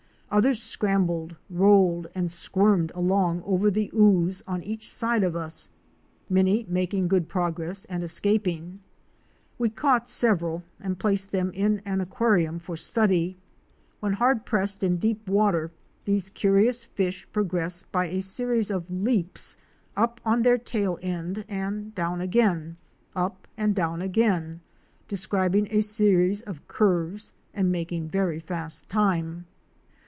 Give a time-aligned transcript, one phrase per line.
[0.33, 5.71] Others scrambled, rolled, and squirmed along over the ooze on each side of us,
[6.29, 8.79] many making good progress and escaping.
[9.57, 13.35] We caught several and placed them in an aquarium for study.
[13.99, 15.69] When hard pressed in deep water
[16.05, 19.57] these curious fish progress by a series of leaps—
[20.07, 22.77] up on their tail end and down again,
[23.17, 24.61] up and down again,
[25.09, 29.45] describing a series of curves and making very fast time.